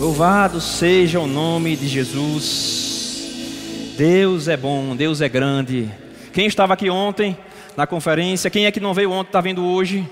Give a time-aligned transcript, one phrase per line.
[0.00, 3.34] Louvado seja o nome de Jesus.
[3.98, 5.90] Deus é bom, Deus é grande.
[6.32, 7.36] Quem estava aqui ontem
[7.76, 10.10] na conferência, quem é que não veio ontem, está vindo hoje?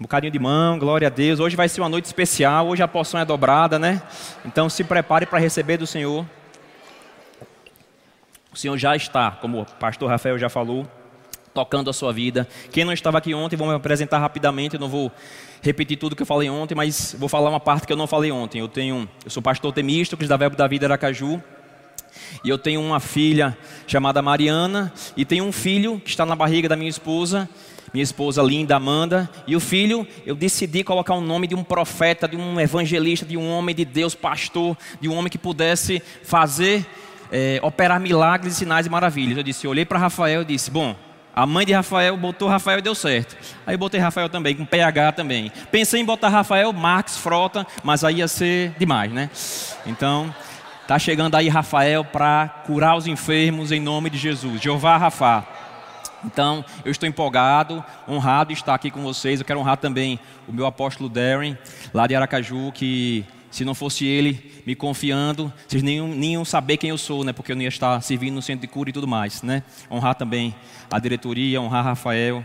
[0.00, 1.40] Um bocadinho de mão, glória a Deus.
[1.40, 4.00] Hoje vai ser uma noite especial, hoje a porção é dobrada, né?
[4.46, 6.24] Então se prepare para receber do Senhor.
[8.50, 10.86] O Senhor já está, como o pastor Rafael já falou,
[11.54, 12.46] tocando a sua vida.
[12.72, 15.10] Quem não estava aqui ontem, vou me apresentar rapidamente, eu não vou
[15.62, 18.32] repetir tudo que eu falei ontem, mas vou falar uma parte que eu não falei
[18.32, 18.58] ontem.
[18.58, 21.40] Eu tenho, eu sou pastor Temístocles da Verbo da Vida Aracaju.
[22.44, 23.56] E eu tenho uma filha
[23.86, 27.48] chamada Mariana e tenho um filho que está na barriga da minha esposa,
[27.92, 32.26] minha esposa linda Amanda, e o filho, eu decidi colocar o nome de um profeta,
[32.26, 36.84] de um evangelista, de um homem de Deus, pastor, de um homem que pudesse fazer,
[37.30, 39.36] é, operar milagres, sinais e maravilhas.
[39.36, 40.96] Eu disse, eu olhei para Rafael e disse, bom,
[41.34, 43.36] a mãe de Rafael botou Rafael e deu certo.
[43.66, 45.50] Aí botei Rafael também, com PH também.
[45.70, 49.28] Pensei em botar Rafael, Max, Frota, mas aí ia ser demais, né?
[49.84, 50.32] Então,
[50.86, 54.60] tá chegando aí Rafael para curar os enfermos em nome de Jesus.
[54.60, 55.44] Jeová Rafa.
[56.24, 59.40] Então, eu estou empolgado, honrado de estar aqui com vocês.
[59.40, 61.58] Eu quero honrar também o meu apóstolo Darren,
[61.92, 66.76] lá de Aracaju, que se não fosse ele me confiando, vocês nem, nem iam saber
[66.76, 67.32] quem eu sou, né?
[67.32, 69.62] Porque eu não ia estar servindo no centro de cura e tudo mais, né?
[69.90, 70.54] Honrar também
[70.90, 72.44] a diretoria, honrar Rafael.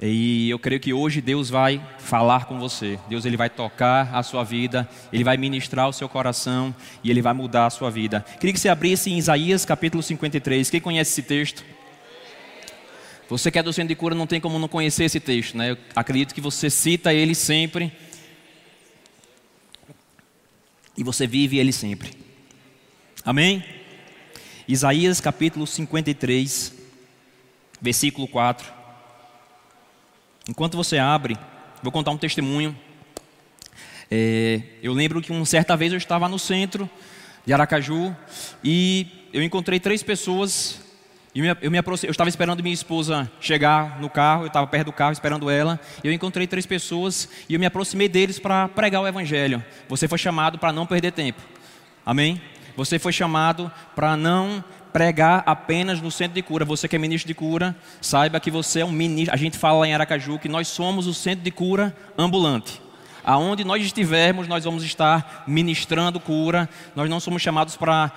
[0.00, 2.98] E eu creio que hoje Deus vai falar com você.
[3.08, 7.22] Deus ele vai tocar a sua vida, ele vai ministrar o seu coração e ele
[7.22, 8.24] vai mudar a sua vida.
[8.38, 10.68] Queria que você abrisse em Isaías capítulo 53.
[10.68, 11.64] Quem conhece esse texto?
[13.28, 15.70] Você que é do centro de cura não tem como não conhecer esse texto, né?
[15.72, 17.90] Eu acredito que você cita ele sempre
[20.96, 22.12] e você vive ele sempre.
[23.24, 23.64] Amém?
[24.66, 26.72] Isaías capítulo 53,
[27.80, 28.72] versículo 4.
[30.48, 31.36] Enquanto você abre,
[31.82, 32.76] vou contar um testemunho.
[34.10, 36.88] É, eu lembro que uma certa vez eu estava no centro
[37.44, 38.14] de Aracaju
[38.62, 40.80] e eu encontrei três pessoas
[41.36, 44.92] e eu, me eu estava esperando minha esposa chegar no carro, eu estava perto do
[44.92, 45.78] carro esperando ela.
[46.02, 49.62] Eu encontrei três pessoas e eu me aproximei deles para pregar o evangelho.
[49.86, 51.42] Você foi chamado para não perder tempo.
[52.06, 52.40] Amém?
[52.74, 56.64] Você foi chamado para não pregar apenas no centro de cura.
[56.64, 59.34] Você que é ministro de cura, saiba que você é um ministro.
[59.34, 62.80] A gente fala lá em Aracaju que nós somos o centro de cura ambulante.
[63.22, 66.66] Aonde nós estivermos, nós vamos estar ministrando cura.
[66.94, 68.10] Nós não somos chamados para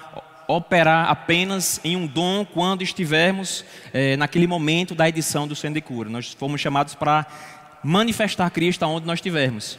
[0.50, 5.82] operar apenas em um dom quando estivermos é, naquele momento da edição do Centro de
[5.82, 6.10] Cura.
[6.10, 7.24] Nós fomos chamados para
[7.84, 9.78] manifestar Cristo aonde nós estivermos.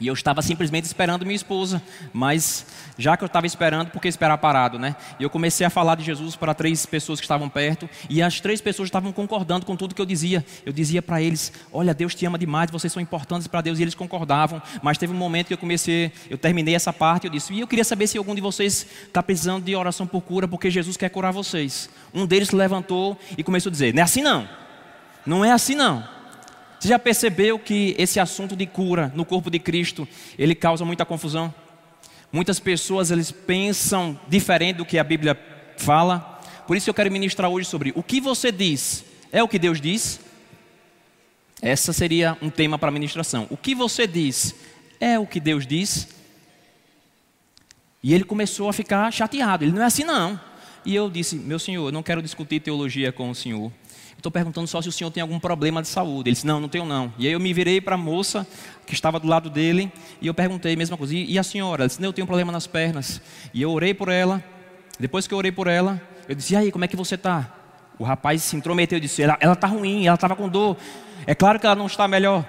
[0.00, 1.80] E eu estava simplesmente esperando minha esposa,
[2.12, 2.66] mas
[2.98, 4.96] já que eu estava esperando, por que esperar parado, né?
[5.18, 8.40] E eu comecei a falar de Jesus para três pessoas que estavam perto, e as
[8.40, 10.44] três pessoas estavam concordando com tudo que eu dizia.
[10.66, 13.82] Eu dizia para eles: Olha, Deus te ama demais, vocês são importantes para Deus, e
[13.82, 14.60] eles concordavam.
[14.82, 17.66] Mas teve um momento que eu comecei, eu terminei essa parte, eu disse: E eu
[17.66, 21.08] queria saber se algum de vocês está precisando de oração por cura, porque Jesus quer
[21.08, 21.88] curar vocês.
[22.12, 24.48] Um deles se levantou e começou a dizer: Não é assim não,
[25.24, 26.14] não é assim não.
[26.84, 30.06] Você já percebeu que esse assunto de cura no corpo de Cristo,
[30.38, 31.54] ele causa muita confusão?
[32.30, 35.34] Muitas pessoas eles pensam diferente do que a Bíblia
[35.78, 36.42] fala.
[36.66, 39.02] Por isso eu quero ministrar hoje sobre o que você diz
[39.32, 40.20] é o que Deus diz.
[41.62, 43.46] Essa seria um tema para ministração.
[43.48, 44.54] O que você diz
[45.00, 46.06] é o que Deus diz.
[48.02, 49.64] E ele começou a ficar chateado.
[49.64, 50.38] Ele não é assim não.
[50.84, 53.72] E eu disse: Meu senhor, eu não quero discutir teologia com o senhor.
[54.24, 56.30] Estou perguntando só se o senhor tem algum problema de saúde.
[56.30, 57.12] Ele disse: Não, não tenho não.
[57.18, 58.46] E aí eu me virei para a moça
[58.86, 61.14] que estava do lado dele e eu perguntei a mesma coisa.
[61.14, 61.82] E a senhora?
[61.82, 63.20] Ela disse: Não, eu tenho um problema nas pernas.
[63.52, 64.42] E eu orei por ela.
[64.98, 67.52] Depois que eu orei por ela, eu disse: E aí, como é que você está?
[67.98, 70.78] O rapaz se intrometeu e disse: Ela está ruim, ela estava com dor.
[71.26, 72.48] É claro que ela não está melhor.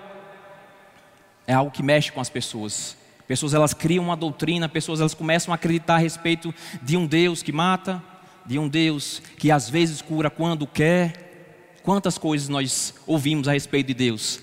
[1.46, 2.96] É algo que mexe com as pessoas.
[3.28, 7.44] Pessoas elas criam uma doutrina, pessoas elas começam a acreditar a respeito de um Deus
[7.44, 8.02] que mata,
[8.46, 11.25] de um Deus que às vezes cura quando quer,
[11.86, 14.40] Quantas coisas nós ouvimos a respeito de Deus.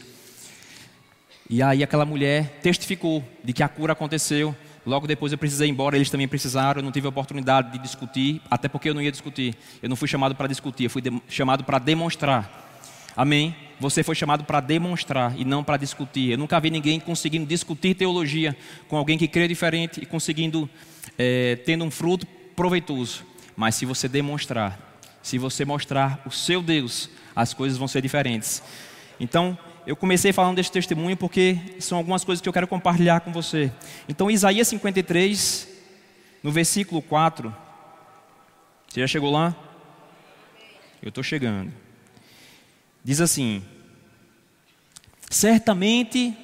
[1.51, 4.55] E aí aquela mulher testificou de que a cura aconteceu.
[4.87, 7.79] Logo depois eu precisei ir embora, eles também precisaram, eu não tive a oportunidade de
[7.81, 9.57] discutir, até porque eu não ia discutir.
[9.83, 12.79] Eu não fui chamado para discutir, eu fui chamado para demonstrar.
[13.17, 13.57] Amém?
[13.81, 16.31] Você foi chamado para demonstrar e não para discutir.
[16.31, 18.57] Eu nunca vi ninguém conseguindo discutir teologia
[18.87, 20.71] com alguém que crê diferente e conseguindo,
[21.19, 22.25] é, tendo um fruto
[22.55, 23.25] proveitoso.
[23.57, 28.63] Mas se você demonstrar, se você mostrar o seu Deus, as coisas vão ser diferentes.
[29.19, 33.33] Então, eu comecei falando desse testemunho porque são algumas coisas que eu quero compartilhar com
[33.33, 33.73] você.
[34.09, 35.69] Então, Isaías 53,
[36.43, 37.55] no versículo 4.
[38.89, 39.57] Você já chegou lá?
[41.03, 41.73] Eu estou chegando.
[43.03, 43.63] Diz assim:
[45.29, 46.37] Certamente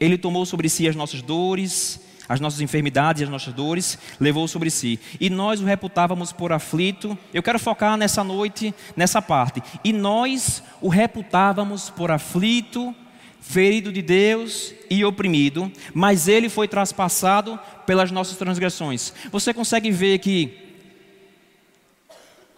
[0.00, 4.46] Ele tomou sobre si as nossas dores, as nossas enfermidades e as nossas dores, levou
[4.46, 5.00] sobre si.
[5.18, 7.16] E nós o reputávamos por aflito.
[7.32, 9.62] Eu quero focar nessa noite, nessa parte.
[9.82, 12.94] E nós o reputávamos por aflito,
[13.40, 19.14] ferido de Deus e oprimido, mas ele foi traspassado pelas nossas transgressões.
[19.32, 20.68] Você consegue ver que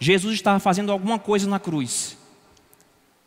[0.00, 2.18] Jesus estava fazendo alguma coisa na cruz.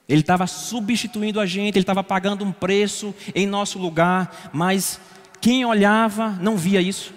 [0.09, 4.99] Ele estava substituindo a gente, ele estava pagando um preço em nosso lugar, mas
[5.43, 7.13] quem olhava não via isso.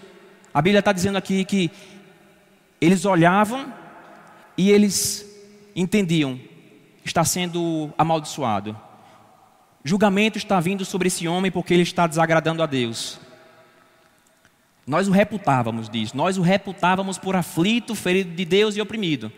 [0.53, 1.71] A Bíblia está dizendo aqui que
[2.81, 3.73] eles olhavam
[4.59, 5.25] e eles
[5.77, 6.37] entendiam,
[7.05, 8.77] está sendo amaldiçoado.
[9.85, 13.21] Julgamento está vindo sobre esse homem porque ele está desagradando a Deus.
[14.85, 19.31] Nós o reputávamos disso, nós o reputávamos por aflito, ferido de Deus e oprimido.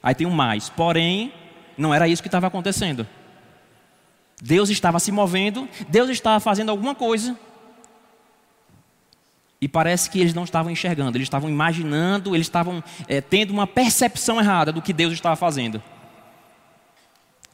[0.00, 1.32] Aí tem um mais, porém,
[1.76, 3.08] não era isso que estava acontecendo.
[4.40, 7.36] Deus estava se movendo, Deus estava fazendo alguma coisa,
[9.64, 13.66] e parece que eles não estavam enxergando, eles estavam imaginando, eles estavam é, tendo uma
[13.66, 15.82] percepção errada do que Deus estava fazendo.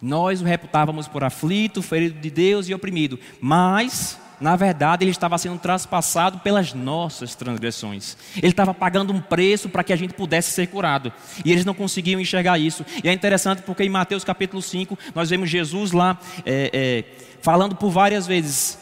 [0.03, 5.39] Nós o reputávamos por aflito, ferido de Deus e oprimido, mas, na verdade, ele estava
[5.39, 8.17] sendo traspassado pelas nossas transgressões.
[8.39, 11.13] Ele estava pagando um preço para que a gente pudesse ser curado.
[11.45, 12.85] E eles não conseguiam enxergar isso.
[13.05, 17.05] E é interessante porque em Mateus capítulo 5, nós vemos Jesus lá é, é,
[17.41, 18.81] falando por várias vezes: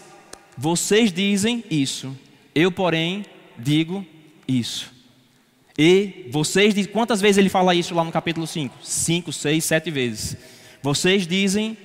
[0.57, 2.17] Vocês dizem isso,
[2.59, 3.25] eu, porém,
[3.57, 4.05] digo
[4.49, 4.93] isso.
[5.79, 8.79] E vocês dizem, quantas vezes ele fala isso lá no capítulo 5?
[8.83, 10.37] 5, 6, 7 vezes.
[10.83, 11.79] Vocês dizem,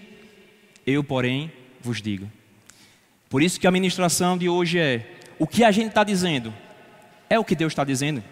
[0.84, 2.28] eu, porém, vos digo.
[3.30, 6.52] Por isso que a ministração de hoje é: o que a gente está dizendo
[7.30, 8.24] é o que Deus está dizendo.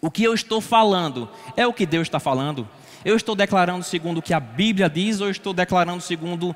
[0.00, 2.68] O que eu estou falando é o que Deus está falando.
[3.04, 6.54] Eu estou declarando segundo o que a Bíblia diz ou estou declarando segundo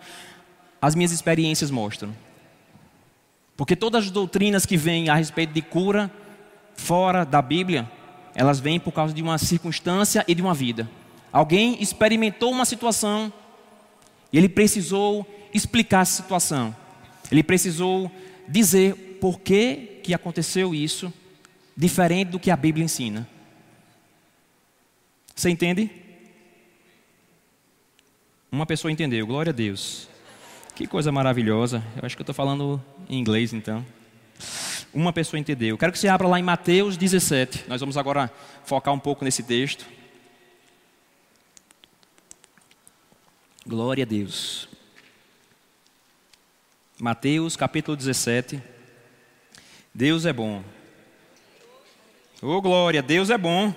[0.83, 2.13] as minhas experiências mostram?
[3.59, 6.09] Porque todas as doutrinas que vêm a respeito de cura
[6.77, 7.91] fora da Bíblia,
[8.33, 10.89] elas vêm por causa de uma circunstância e de uma vida.
[11.33, 13.33] Alguém experimentou uma situação
[14.33, 16.75] e ele precisou explicar essa situação.
[17.33, 18.09] Ele precisou
[18.47, 21.13] dizer por que, que aconteceu isso,
[21.77, 23.29] diferente do que a Bíblia ensina.
[25.35, 25.91] Você entende?
[28.53, 30.09] Uma pessoa entendeu, glória a Deus.
[30.79, 31.83] Que coisa maravilhosa.
[31.97, 33.85] Eu acho que eu estou falando em inglês então.
[34.95, 35.71] Uma pessoa entendeu.
[35.71, 37.65] Eu quero que você abra lá em Mateus 17.
[37.67, 38.33] Nós vamos agora
[38.65, 39.85] focar um pouco nesse texto.
[43.67, 44.69] Glória a Deus.
[46.97, 48.63] Mateus capítulo 17.
[49.93, 50.63] Deus é bom.
[52.41, 53.75] Oh glória, Deus é bom.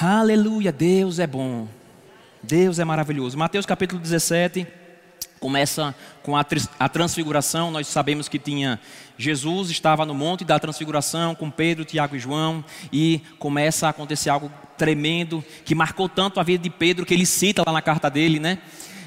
[0.00, 1.68] Aleluia, Deus é bom.
[2.42, 3.38] Deus é maravilhoso.
[3.38, 4.66] Mateus capítulo 17
[5.38, 5.94] começa
[6.24, 6.44] com a,
[6.76, 7.70] a, transfiguração.
[7.70, 8.80] Nós sabemos que tinha
[9.16, 14.28] Jesus estava no monte da transfiguração com Pedro, Tiago e João e começa a acontecer
[14.28, 18.10] algo tremendo que marcou tanto a vida de Pedro que ele cita lá na carta
[18.10, 18.58] dele, né?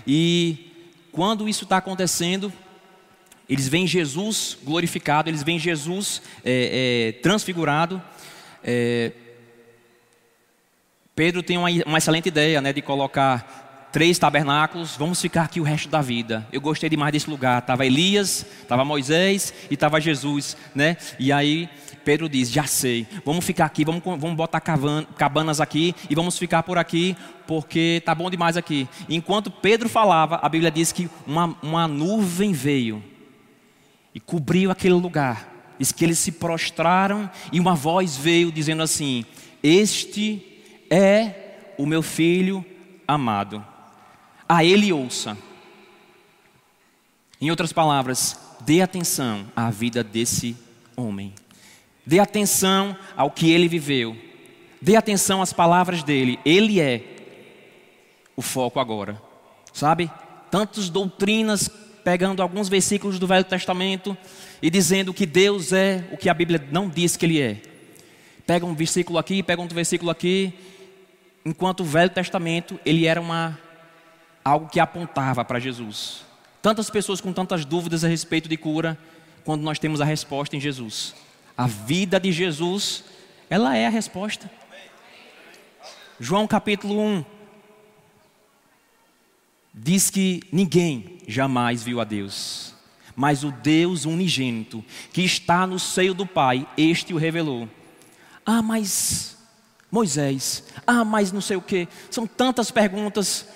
[0.08, 0.72] E
[1.12, 2.54] quando isso está acontecendo,
[3.50, 8.02] eles veem Jesus glorificado, eles veem Jesus é, é, transfigurado.
[8.64, 9.12] É,
[11.16, 15.64] Pedro tem uma, uma excelente ideia né, de colocar três tabernáculos, vamos ficar aqui o
[15.64, 16.46] resto da vida.
[16.52, 17.60] Eu gostei demais desse lugar.
[17.60, 20.58] Estava Elias, estava Moisés e estava Jesus.
[20.76, 20.98] Né?
[21.18, 21.70] E aí
[22.04, 26.64] Pedro diz: Já sei, vamos ficar aqui, vamos, vamos botar cabanas aqui e vamos ficar
[26.64, 27.16] por aqui,
[27.48, 28.86] porque está bom demais aqui.
[29.08, 33.02] Enquanto Pedro falava, a Bíblia diz que uma, uma nuvem veio
[34.14, 35.50] e cobriu aquele lugar.
[35.80, 39.24] Diz que eles se prostraram e uma voz veio dizendo assim:
[39.64, 40.52] Este
[40.96, 42.64] é o meu filho
[43.06, 43.64] amado.
[44.48, 45.38] A ele ouça.
[47.42, 50.56] Em outras palavras, dê atenção à vida desse
[50.96, 51.34] homem.
[52.06, 54.16] Dê atenção ao que ele viveu.
[54.82, 56.40] Dê atenção às palavras dele.
[56.46, 57.04] Ele é
[58.36, 59.22] o foco agora.
[59.74, 60.10] Sabe?
[60.50, 61.70] Tantas doutrinas
[62.06, 64.16] pegando alguns versículos do Velho Testamento
[64.62, 67.62] e dizendo que Deus é o que a Bíblia não diz que ele é.
[68.46, 70.54] Pega um versículo aqui, pega um versículo aqui
[71.46, 73.58] enquanto o Velho Testamento ele era uma
[74.44, 76.26] algo que apontava para Jesus.
[76.62, 78.98] Tantas pessoas com tantas dúvidas a respeito de cura,
[79.44, 81.16] quando nós temos a resposta em Jesus.
[81.56, 83.04] A vida de Jesus,
[83.50, 84.50] ela é a resposta.
[86.20, 87.26] João capítulo 1
[89.74, 92.74] diz que ninguém jamais viu a Deus,
[93.16, 97.68] mas o Deus unigênito que está no seio do Pai, este o revelou.
[98.46, 99.35] Ah, mas
[99.96, 101.88] Moisés, ah, mas não sei o que.
[102.12, 103.48] São tantas perguntas.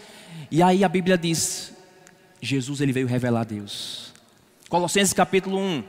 [0.50, 1.74] E aí a Bíblia diz:
[2.42, 4.14] Jesus ele veio revelar a Deus.
[4.70, 5.84] Colossenses capítulo 1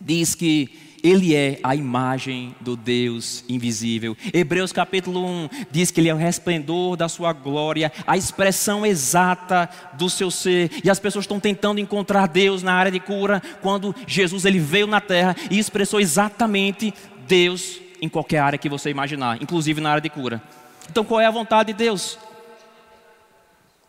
[0.00, 4.16] diz que ele é a imagem do Deus invisível.
[4.32, 9.68] Hebreus capítulo 1 diz que ele é o resplendor da sua glória, a expressão exata
[9.94, 10.70] do seu ser.
[10.84, 14.86] E as pessoas estão tentando encontrar Deus na área de cura, quando Jesus ele veio
[14.86, 16.94] na terra e expressou exatamente
[17.26, 20.42] Deus em qualquer área que você imaginar, inclusive na área de cura.
[20.90, 22.18] Então, qual é a vontade de Deus?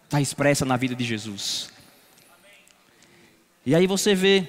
[0.05, 1.69] Está expressa na vida de Jesus.
[3.65, 4.47] E aí você vê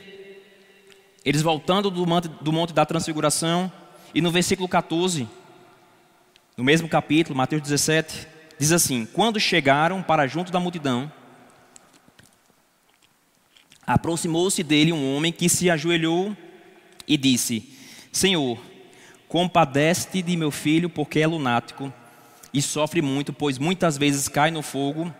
[1.24, 3.72] eles voltando do monte, do monte da transfiguração,
[4.14, 5.28] e no versículo 14,
[6.56, 11.10] no mesmo capítulo, Mateus 17, diz assim: Quando chegaram para junto da multidão,
[13.86, 16.36] aproximou-se dele um homem que se ajoelhou
[17.08, 17.72] e disse:
[18.12, 18.58] Senhor,
[19.28, 21.92] compadece-te de meu filho, porque é lunático
[22.52, 25.12] e sofre muito, pois muitas vezes cai no fogo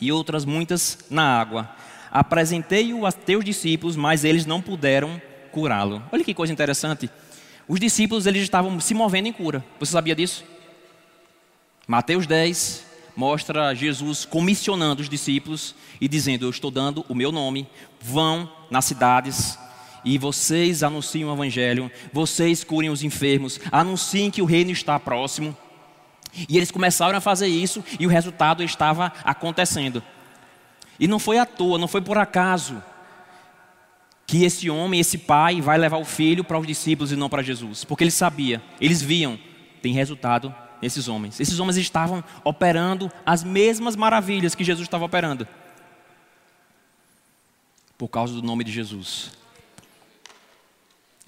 [0.00, 1.68] e outras muitas na água.
[2.10, 5.20] Apresentei-o a teus discípulos, mas eles não puderam
[5.52, 6.02] curá-lo.
[6.12, 7.10] Olha que coisa interessante.
[7.68, 9.64] Os discípulos eles estavam se movendo em cura.
[9.78, 10.44] Você sabia disso?
[11.86, 12.84] Mateus 10
[13.16, 17.68] mostra Jesus comissionando os discípulos e dizendo: Eu estou dando o meu nome,
[18.00, 19.58] vão nas cidades
[20.04, 25.56] e vocês anunciem o evangelho, vocês curem os enfermos, anunciem que o reino está próximo.
[26.48, 30.02] E eles começaram a fazer isso e o resultado estava acontecendo.
[30.98, 32.82] E não foi à toa, não foi por acaso
[34.26, 37.42] que esse homem, esse pai, vai levar o filho para os discípulos e não para
[37.42, 39.36] Jesus, porque ele sabia, eles viam,
[39.82, 41.40] tem resultado nesses homens.
[41.40, 45.48] Esses homens estavam operando as mesmas maravilhas que Jesus estava operando,
[47.98, 49.39] por causa do nome de Jesus.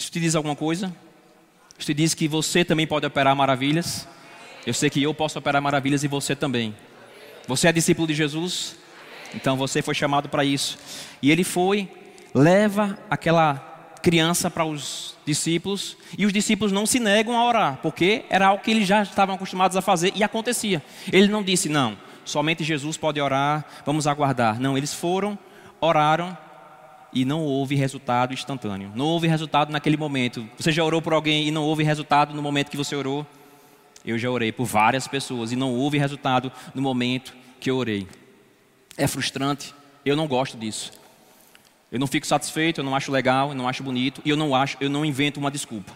[0.02, 0.92] Isso te diz alguma coisa?
[1.78, 4.08] Isso te diz que você também pode operar maravilhas?
[4.66, 6.74] Eu sei que eu posso operar maravilhas e você também.
[7.46, 8.74] Você é discípulo de Jesus?
[9.32, 10.76] Então você foi chamado para isso.
[11.22, 11.88] E ele foi
[12.34, 18.24] leva aquela criança para os discípulos e os discípulos não se negam a orar, porque
[18.28, 20.82] era algo que eles já estavam acostumados a fazer e acontecia.
[21.12, 24.58] Ele não disse, não, somente Jesus pode orar, vamos aguardar.
[24.58, 25.38] Não, eles foram,
[25.80, 26.36] oraram
[27.12, 28.90] e não houve resultado instantâneo.
[28.94, 30.48] Não houve resultado naquele momento.
[30.56, 33.26] Você já orou por alguém e não houve resultado no momento que você orou?
[34.04, 38.08] Eu já orei por várias pessoas e não houve resultado no momento que eu orei.
[38.96, 40.92] É frustrante, eu não gosto disso.
[41.90, 44.54] Eu não fico satisfeito, eu não acho legal, eu não acho bonito e eu não
[44.54, 45.92] acho, eu não invento uma desculpa.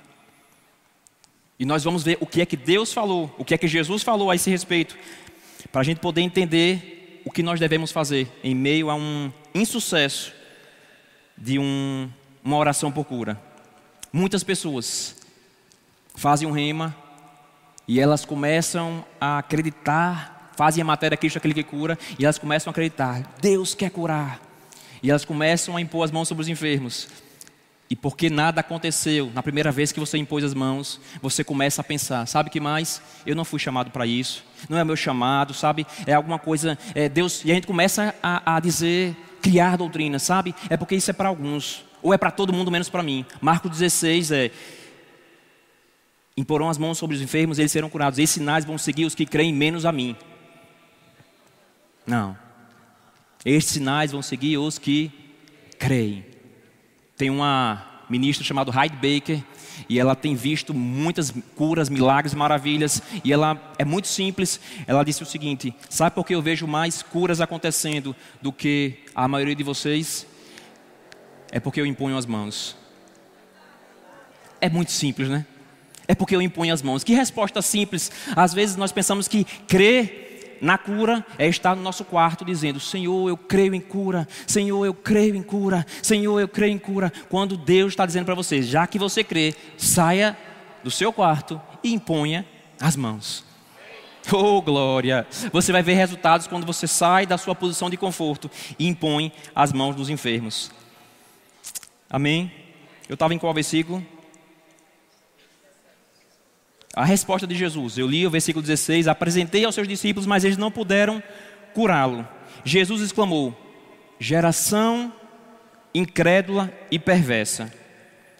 [1.59, 4.03] E nós vamos ver o que é que Deus falou, o que é que Jesus
[4.03, 4.97] falou a esse respeito,
[5.73, 10.36] para a gente poder entender o que nós devemos fazer em meio a um insucesso
[11.37, 12.09] de um,
[12.43, 13.41] uma oração por cura.
[14.13, 15.17] Muitas pessoas
[16.15, 16.97] fazem um rema
[17.87, 22.71] e elas começam a acreditar, fazem a matéria Cristo aquele que cura, e elas começam
[22.71, 24.41] a acreditar: Deus quer curar.
[25.03, 27.09] E elas começam a impor as mãos sobre os enfermos.
[27.89, 31.85] E porque nada aconteceu na primeira vez que você impôs as mãos, você começa a
[31.85, 33.01] pensar: sabe que mais?
[33.25, 35.87] Eu não fui chamado para isso, não é meu chamado, sabe?
[36.05, 37.45] É alguma coisa, é Deus.
[37.45, 40.55] E a gente começa a, a dizer, criar doutrina, sabe?
[40.69, 43.25] É porque isso é para alguns, ou é para todo mundo menos para mim.
[43.41, 44.51] Marcos 16 é:
[46.37, 48.19] imporão as mãos sobre os enfermos, eles serão curados.
[48.19, 50.17] Esses sinais vão seguir os que creem menos a mim.
[52.05, 52.37] Não.
[53.45, 55.13] Estes sinais vão seguir os que
[55.79, 56.25] creem.
[57.17, 59.43] Tem uma ministra chamada Hyde Baker
[59.89, 64.61] e ela tem visto muitas curas, milagres, maravilhas e ela é muito simples.
[64.87, 69.27] Ela disse o seguinte: sabe por que eu vejo mais curas acontecendo do que a
[69.27, 70.27] maioria de vocês?
[71.51, 72.77] É porque eu imponho as mãos.
[74.61, 75.47] É muito simples, né?
[76.09, 77.03] É porque eu imponho as mãos.
[77.03, 78.11] Que resposta simples.
[78.35, 80.26] Às vezes nós pensamos que crer
[80.61, 84.95] na cura é estar no nosso quarto dizendo: Senhor, eu creio em cura, Senhor, eu
[84.95, 87.13] creio em cura, Senhor, eu creio em cura.
[87.29, 90.37] Quando Deus está dizendo para você, já que você crê, saia
[90.83, 92.47] do seu quarto e imponha
[92.81, 93.45] as mãos.
[94.33, 95.25] Oh, glória!
[95.53, 99.73] Você vai ver resultados quando você sai da sua posição de conforto e impõe as
[99.73, 100.73] mãos dos enfermos.
[102.11, 102.53] Amém?
[103.09, 104.05] Eu estava em qual versículo?
[106.97, 110.57] A resposta de Jesus, eu li o versículo 16: apresentei aos seus discípulos, mas eles
[110.57, 111.23] não puderam
[111.75, 112.27] curá-lo.
[112.65, 113.55] Jesus exclamou:
[114.19, 115.13] geração
[115.95, 117.71] incrédula e perversa.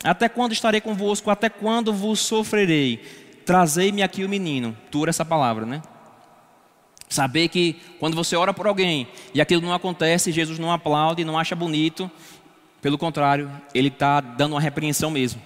[0.03, 1.31] Até quando estarei convosco?
[1.31, 2.97] Até quando vos sofrerei?
[3.45, 4.75] Trazei-me aqui o menino.
[4.91, 5.83] Tura essa palavra, né?
[7.11, 11.39] Saber que quando você ora por alguém e aquilo não acontece, Jesus não aplaude, não
[11.39, 12.11] acha bonito.
[12.81, 15.41] Pelo contrário, ele está dando uma repreensão mesmo.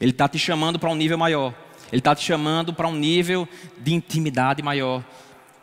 [0.00, 1.54] Ele está te chamando para um nível maior.
[1.92, 3.46] Ele está te chamando para um nível
[3.78, 5.04] de intimidade maior.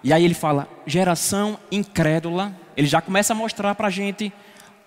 [0.03, 2.55] E aí ele fala, geração incrédula.
[2.77, 4.31] Ele já começa a mostrar para a gente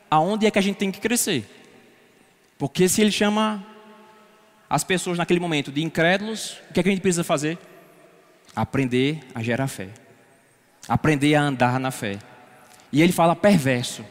[0.09, 1.45] aonde é que a gente tem que crescer.
[2.57, 3.67] Porque se ele chama
[4.71, 7.59] as pessoas naquele momento de incrédulos, o que, é que a gente precisa fazer?
[8.55, 9.89] Aprender a gerar fé.
[10.89, 12.19] Aprender a andar na fé.
[12.93, 14.05] E ele fala perverso.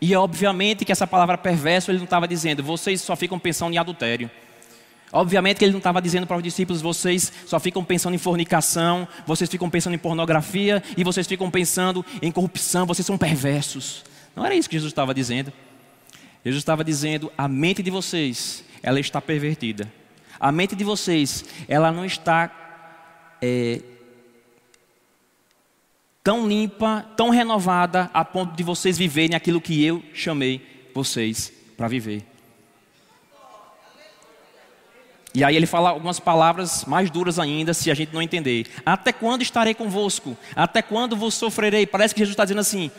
[0.00, 3.78] E obviamente que essa palavra perverso ele não estava dizendo, vocês só ficam pensando em
[3.78, 4.30] adultério.
[5.12, 9.08] Obviamente que ele não estava dizendo para os discípulos, vocês só ficam pensando em fornicação,
[9.26, 14.04] vocês ficam pensando em pornografia e vocês ficam pensando em corrupção, vocês são perversos.
[14.36, 15.52] Não era isso que Jesus estava dizendo.
[16.44, 19.90] Jesus estava dizendo, a mente de vocês ela está pervertida.
[20.38, 22.50] A mente de vocês, ela não está
[23.42, 23.80] é,
[26.22, 31.88] tão limpa, tão renovada, a ponto de vocês viverem aquilo que eu chamei vocês para
[31.88, 32.24] viver.
[35.34, 38.66] E aí ele fala algumas palavras mais duras ainda, se a gente não entender.
[38.84, 40.36] Até quando estarei convosco?
[40.56, 41.86] Até quando vos sofrerei?
[41.86, 42.90] Parece que Jesus está dizendo assim: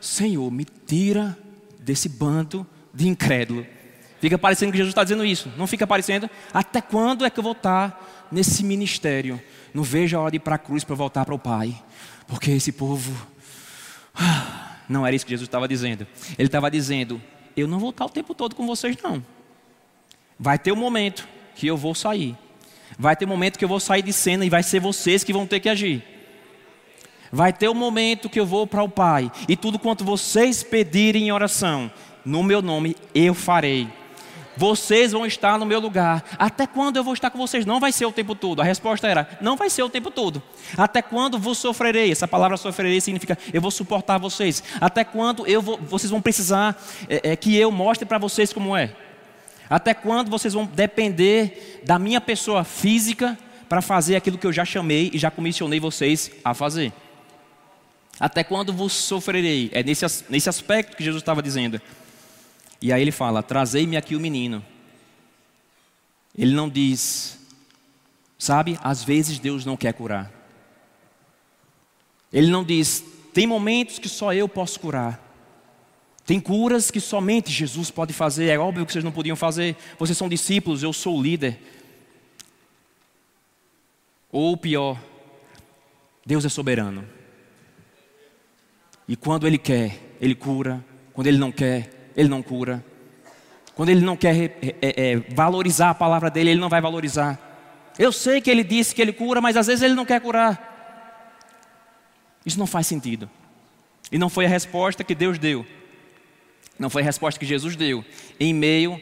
[0.00, 1.36] Senhor, me tira
[1.78, 3.64] desse bando de incrédulo.
[4.20, 5.50] Fica parecendo que Jesus está dizendo isso.
[5.56, 6.28] Não fica parecendo?
[6.52, 9.40] Até quando é que eu vou estar nesse ministério?
[9.72, 11.80] Não vejo a hora de ir para a cruz para voltar para o Pai.
[12.26, 13.14] Porque esse povo.
[14.88, 16.06] Não era isso que Jesus estava dizendo.
[16.38, 17.20] Ele estava dizendo:
[17.54, 19.22] Eu não vou estar o tempo todo com vocês, não.
[20.38, 22.36] Vai ter um momento que eu vou sair.
[22.96, 25.46] Vai ter momento que eu vou sair de cena e vai ser vocês que vão
[25.46, 26.04] ter que agir.
[27.32, 29.30] Vai ter um momento que eu vou para o Pai.
[29.48, 31.90] E tudo quanto vocês pedirem em oração,
[32.24, 33.88] no meu nome, eu farei
[34.58, 36.24] vocês vão estar no meu lugar.
[36.36, 37.64] Até quando eu vou estar com vocês?
[37.64, 38.60] Não vai ser o tempo todo.
[38.60, 40.42] A resposta era: não vai ser o tempo todo.
[40.76, 42.10] Até quando vos sofrerei?
[42.10, 44.62] Essa palavra sofrerei significa eu vou suportar vocês.
[44.80, 46.76] Até quando eu vou, vocês vão precisar
[47.08, 48.92] é, é, que eu mostre para vocês como é?
[49.68, 54.64] Até quando vocês vão depender da minha pessoa física para fazer aquilo que eu já
[54.64, 56.92] chamei e já comissionei vocês a fazer?
[58.18, 59.70] Até quando vos sofrerei?
[59.72, 61.80] É nesse, nesse aspecto que Jesus estava dizendo.
[62.80, 64.64] E aí ele fala: Trazei-me aqui o menino.
[66.38, 67.36] Ele não diz,
[68.38, 70.32] sabe, às vezes Deus não quer curar.
[72.32, 73.02] Ele não diz,
[73.34, 75.27] tem momentos que só eu posso curar.
[76.28, 78.48] Tem curas que somente Jesus pode fazer.
[78.50, 79.74] É óbvio que vocês não podiam fazer.
[79.98, 81.58] Vocês são discípulos, eu sou o líder.
[84.30, 85.00] Ou pior,
[86.26, 87.02] Deus é soberano.
[89.08, 90.84] E quando Ele quer, Ele cura.
[91.14, 92.84] Quando Ele não quer, ele não cura.
[93.74, 97.38] Quando ele não quer é, é, valorizar a palavra dele, ele não vai valorizar.
[97.98, 101.70] Eu sei que ele disse que ele cura, mas às vezes ele não quer curar.
[102.44, 103.30] Isso não faz sentido.
[104.12, 105.64] E não foi a resposta que Deus deu.
[106.78, 108.04] Não foi a resposta que Jesus deu.
[108.38, 109.00] Em meio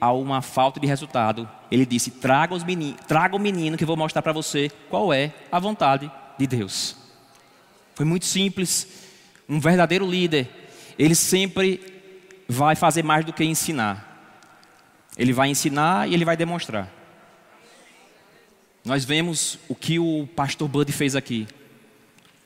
[0.00, 2.62] a uma falta de resultado, ele disse: traga, os
[3.06, 6.96] traga o menino que eu vou mostrar para você qual é a vontade de Deus.
[7.94, 9.06] Foi muito simples.
[9.48, 10.48] Um verdadeiro líder,
[10.98, 11.80] ele sempre
[12.46, 14.06] vai fazer mais do que ensinar.
[15.16, 16.92] Ele vai ensinar e ele vai demonstrar.
[18.84, 21.48] Nós vemos o que o pastor Bud fez aqui.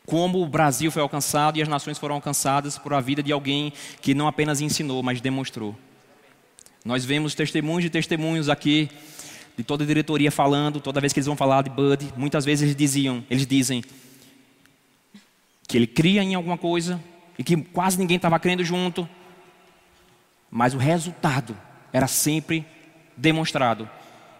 [0.04, 3.72] Como o Brasil foi alcançado e as nações foram alcançadas por a vida de alguém
[4.00, 5.76] que não apenas ensinou, mas demonstrou.
[6.84, 8.90] Nós vemos testemunhos e testemunhos aqui
[9.56, 12.62] de toda a diretoria falando, toda vez que eles vão falar de Bud, muitas vezes
[12.62, 13.84] eles diziam, eles dizem
[15.68, 17.00] que ele cria em alguma coisa
[17.38, 19.08] e que quase ninguém estava crendo junto,
[20.50, 21.56] mas o resultado
[21.92, 22.66] era sempre
[23.16, 23.88] demonstrado.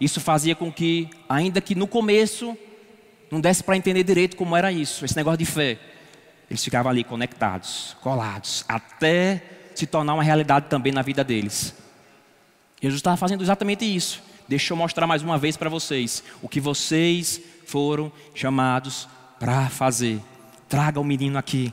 [0.01, 2.57] Isso fazia com que, ainda que no começo
[3.33, 5.79] não desse para entender direito como era isso, esse negócio de fé,
[6.51, 9.43] eles ficavam ali conectados, colados, até
[9.75, 11.75] se tornar uma realidade também na vida deles.
[12.79, 14.23] Jesus estava fazendo exatamente isso.
[14.47, 19.09] Deixa eu mostrar mais uma vez para vocês o que vocês foram chamados
[19.41, 20.21] para fazer.
[20.69, 21.73] Traga o menino aqui.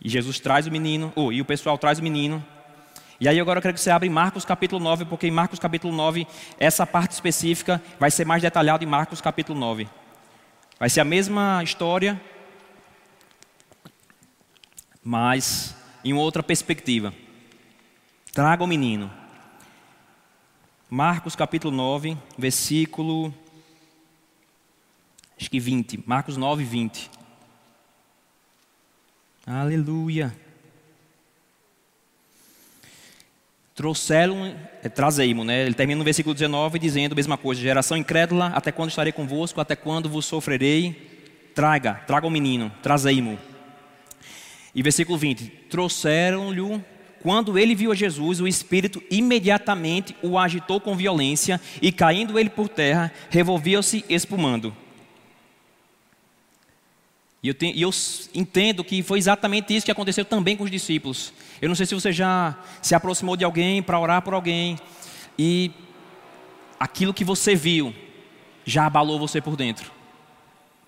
[0.00, 2.44] E Jesus traz o menino, oh, e o pessoal traz o menino
[3.20, 5.58] e aí agora eu quero que você abra em Marcos capítulo 9, porque em Marcos
[5.58, 6.26] capítulo 9,
[6.58, 9.88] essa parte específica vai ser mais detalhada em Marcos capítulo 9.
[10.78, 12.20] Vai ser a mesma história,
[15.02, 17.14] mas em outra perspectiva.
[18.32, 19.10] Traga o menino.
[20.90, 23.32] Marcos capítulo 9, versículo
[25.38, 26.02] acho que 20.
[26.06, 27.10] Marcos 9, 20.
[29.46, 30.34] Aleluia.
[33.74, 35.64] Trouxeram, é, trazei-mo, né?
[35.64, 39.60] Ele termina no versículo 19 dizendo a mesma coisa: geração incrédula, até quando estarei convosco,
[39.60, 41.12] até quando vos sofrerei?
[41.54, 43.38] Traga, traga o menino, trazei-mo.
[44.74, 46.80] E versículo 20: trouxeram-lhe,
[47.22, 52.50] quando ele viu a Jesus, o Espírito imediatamente o agitou com violência, e caindo ele
[52.50, 54.76] por terra, revolveu-se espumando.
[57.44, 57.90] E eu, e eu,
[58.34, 61.30] entendo que foi exatamente isso que aconteceu também com os discípulos.
[61.60, 64.78] Eu não sei se você já se aproximou de alguém para orar por alguém
[65.38, 65.70] e
[66.80, 67.94] aquilo que você viu
[68.64, 69.92] já abalou você por dentro.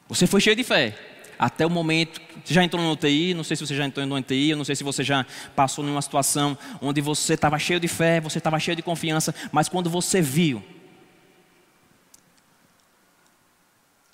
[0.09, 0.99] Você foi cheio de fé
[1.39, 2.23] até o momento.
[2.43, 3.35] Você já entrou no UTI?
[3.35, 5.85] Não sei se você já entrou no UTI, eu não sei se você já passou
[5.85, 9.91] numa situação onde você estava cheio de fé, você estava cheio de confiança, mas quando
[9.91, 10.63] você viu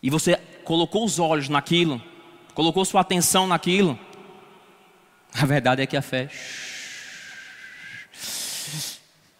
[0.03, 2.03] e você colocou os olhos naquilo,
[2.55, 3.99] colocou sua atenção naquilo,
[5.35, 6.29] a verdade é que a fé.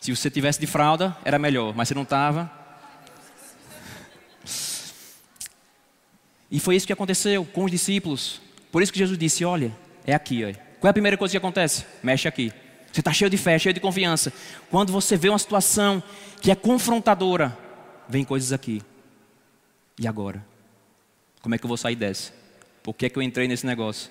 [0.01, 2.51] Se você tivesse de fralda, era melhor, mas se não estava.
[6.51, 8.41] E foi isso que aconteceu com os discípulos.
[8.71, 9.73] Por isso que Jesus disse: Olha,
[10.05, 10.45] é aqui.
[10.45, 10.61] Olha.
[10.81, 11.87] Qual é a primeira coisa que acontece?
[12.03, 12.53] Mexe aqui.
[12.93, 14.33] Você está cheio de fé, cheio de confiança.
[14.71, 16.03] Quando você vê uma situação
[16.41, 17.57] que é confrontadora,
[18.09, 18.83] vem coisas aqui.
[19.99, 20.45] E agora?
[21.41, 22.33] Como é que eu vou sair dessa?
[22.83, 24.11] Por que, é que eu entrei nesse negócio?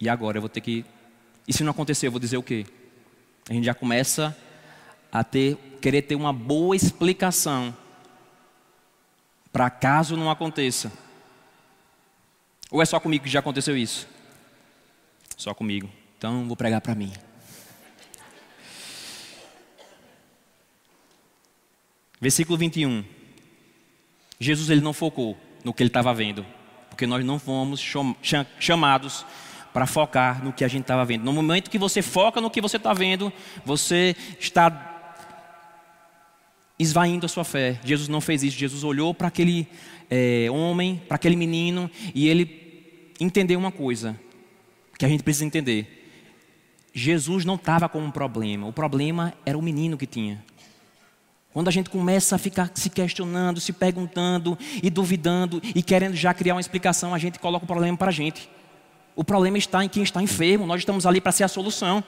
[0.00, 0.84] E agora eu vou ter que.
[1.46, 2.66] E se não acontecer, eu vou dizer o quê?
[3.48, 4.36] A gente já começa
[5.10, 7.74] a ter, querer ter uma boa explicação
[9.52, 10.92] para caso não aconteça.
[12.70, 14.06] Ou é só comigo que já aconteceu isso?
[15.36, 15.88] Só comigo.
[16.18, 17.12] Então vou pregar para mim.
[22.20, 23.04] Versículo 21.
[24.38, 26.44] Jesus ele não focou no que ele estava vendo
[26.98, 27.80] porque nós não fomos
[28.58, 29.24] chamados
[29.72, 31.22] para focar no que a gente estava vendo.
[31.22, 33.32] No momento que você foca no que você está vendo,
[33.64, 35.14] você está
[36.76, 37.78] esvaindo a sua fé.
[37.84, 38.58] Jesus não fez isso.
[38.58, 39.68] Jesus olhou para aquele
[40.10, 44.18] é, homem, para aquele menino, e ele entendeu uma coisa
[44.98, 46.10] que a gente precisa entender.
[46.92, 48.66] Jesus não estava com um problema.
[48.66, 50.44] O problema era o menino que tinha.
[51.52, 56.34] Quando a gente começa a ficar se questionando, se perguntando e duvidando e querendo já
[56.34, 58.48] criar uma explicação, a gente coloca o problema para a gente.
[59.16, 62.04] O problema está em quem está enfermo, nós estamos ali para ser a solução.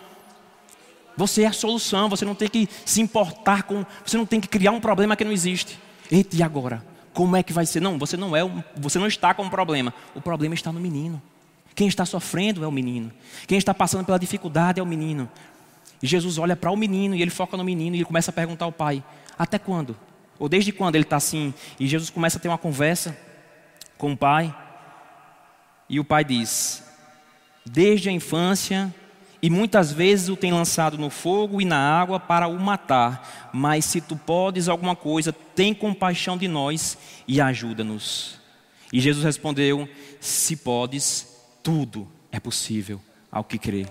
[1.17, 4.49] Você é a solução, você não tem que se importar com, você não tem que
[4.49, 5.79] criar um problema que não existe.
[6.11, 6.85] Eita, e agora?
[7.13, 7.81] Como é que vai ser?
[7.81, 8.41] Não, você não é,
[8.77, 9.93] você não está com um problema.
[10.15, 11.21] O problema está no menino.
[11.75, 13.11] Quem está sofrendo é o menino.
[13.47, 15.29] Quem está passando pela dificuldade é o menino.
[16.03, 18.35] E Jesus olha para o menino e ele foca no menino e ele começa a
[18.35, 19.03] perguntar ao pai:
[19.41, 19.97] até quando?
[20.39, 21.55] Ou desde quando ele está assim?
[21.79, 23.17] E Jesus começa a ter uma conversa
[23.97, 24.55] com o pai.
[25.89, 26.85] E o pai diz:
[27.65, 28.95] Desde a infância,
[29.41, 33.51] e muitas vezes o tem lançado no fogo e na água para o matar.
[33.51, 38.39] Mas se tu podes alguma coisa, tem compaixão de nós e ajuda-nos.
[38.93, 39.89] E Jesus respondeu:
[40.21, 43.01] Se podes, tudo é possível
[43.33, 43.87] ao que crê.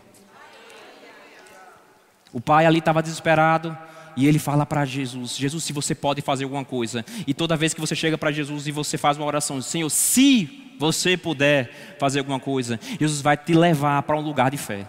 [2.31, 3.75] O pai ali estava desesperado,
[4.19, 7.05] e ele fala para Jesus: Jesus, se você pode fazer alguma coisa.
[7.25, 10.73] E toda vez que você chega para Jesus e você faz uma oração, Senhor, se
[10.77, 14.85] você puder fazer alguma coisa, Jesus vai te levar para um lugar de fé.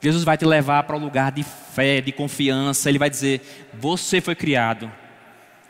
[0.00, 2.88] Jesus vai te levar para um lugar de fé, de confiança.
[2.88, 3.40] Ele vai dizer:
[3.74, 4.88] Você foi criado.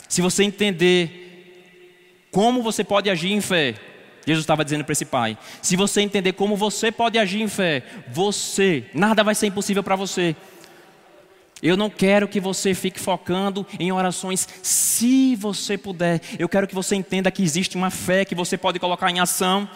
[0.07, 3.75] Se você entender como você pode agir em fé,
[4.27, 7.83] Jesus estava dizendo para esse pai: se você entender como você pode agir em fé,
[8.13, 10.37] você, nada vai ser impossível para você.
[11.63, 16.21] Eu não quero que você fique focando em orações, se você puder.
[16.39, 19.69] Eu quero que você entenda que existe uma fé que você pode colocar em ação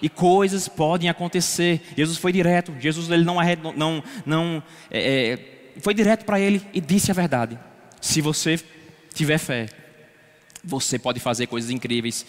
[0.00, 1.80] e coisas podem acontecer.
[1.96, 2.74] Jesus foi direto.
[2.78, 3.36] Jesus ele não
[3.76, 5.38] não não é, é,
[5.80, 7.58] foi direto para ele e disse a verdade.
[8.00, 8.58] Se você
[9.12, 9.66] tiver fé,
[10.62, 12.24] você pode fazer coisas incríveis.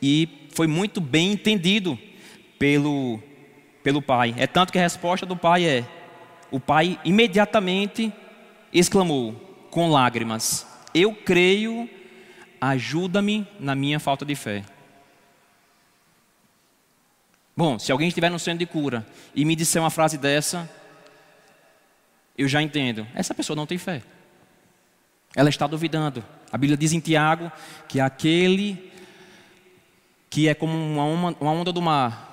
[0.00, 1.98] E foi muito bem entendido
[2.58, 3.20] pelo
[3.82, 4.34] pelo pai.
[4.38, 5.84] É tanto que a resposta do pai é:
[6.52, 8.12] o pai imediatamente
[8.72, 9.32] exclamou
[9.70, 11.90] com lágrimas: Eu creio,
[12.60, 14.62] ajuda-me na minha falta de fé.
[17.56, 20.70] Bom, se alguém estiver no centro de cura e me disser uma frase dessa,
[22.36, 23.06] eu já entendo.
[23.14, 24.02] Essa pessoa não tem fé.
[25.34, 26.24] Ela está duvidando.
[26.50, 27.50] A Bíblia diz em Tiago
[27.88, 28.92] que aquele
[30.28, 32.31] que é como uma onda do mar,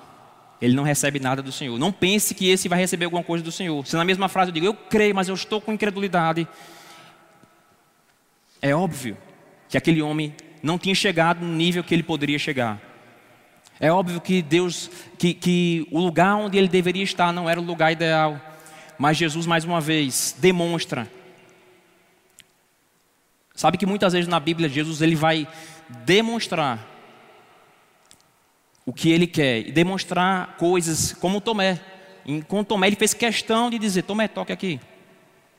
[0.60, 1.78] ele não recebe nada do Senhor.
[1.78, 3.86] Não pense que esse vai receber alguma coisa do Senhor.
[3.86, 6.46] Se na mesma frase eu digo, eu creio, mas eu estou com incredulidade.
[8.60, 9.16] É óbvio
[9.68, 12.78] que aquele homem não tinha chegado no nível que ele poderia chegar.
[13.78, 17.64] É óbvio que Deus, que, que o lugar onde ele deveria estar não era o
[17.64, 18.38] lugar ideal.
[18.98, 21.10] Mas Jesus, mais uma vez, demonstra.
[23.54, 25.48] Sabe que muitas vezes na Bíblia, Jesus ele vai
[26.04, 26.86] demonstrar
[28.90, 31.78] o que ele quer e demonstrar coisas como Tomé.
[32.48, 34.80] Com Tomé ele fez questão de dizer: Tomé, toque aqui.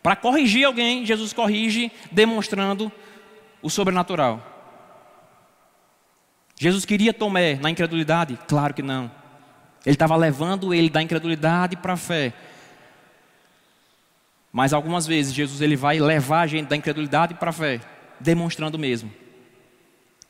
[0.04, 2.92] Para corrigir alguém, Jesus corrige demonstrando
[3.62, 4.46] o sobrenatural.
[6.60, 8.38] Jesus queria Tomé na incredulidade?
[8.50, 9.10] Claro que não.
[9.86, 12.34] Ele estava levando ele da incredulidade para a fé.
[14.52, 17.80] Mas algumas vezes Jesus ele vai levar a gente da incredulidade para a fé,
[18.20, 19.10] demonstrando mesmo.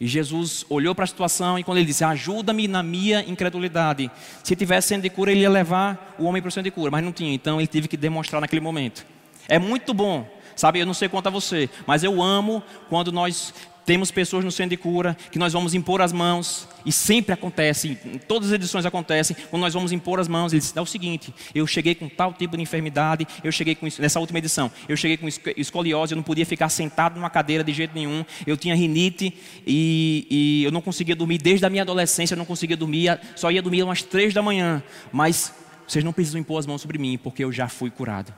[0.02, 4.10] E Jesus olhou para a situação e quando ele disse: Ajuda-me na minha incredulidade.
[4.44, 6.90] Se tivesse sendo de cura, ele ia levar o homem para o centro de cura,
[6.90, 9.06] mas não tinha, então ele teve que demonstrar naquele momento.
[9.48, 10.80] É muito bom, sabe?
[10.80, 13.54] Eu não sei quanto a você, mas eu amo quando nós
[13.92, 17.98] temos pessoas no centro de cura que nós vamos impor as mãos, e sempre acontece,
[18.06, 20.86] em todas as edições acontecem, quando nós vamos impor as mãos, eles dizem: é o
[20.86, 24.96] seguinte, eu cheguei com tal tipo de enfermidade, eu cheguei com nessa última edição, eu
[24.96, 25.28] cheguei com
[25.58, 30.26] escoliose, eu não podia ficar sentado numa cadeira de jeito nenhum, eu tinha rinite e,
[30.32, 33.62] e eu não conseguia dormir desde a minha adolescência, eu não conseguia dormir, só ia
[33.62, 35.54] dormir umas três da manhã, mas
[35.86, 38.34] vocês não precisam impor as mãos sobre mim, porque eu já fui curado.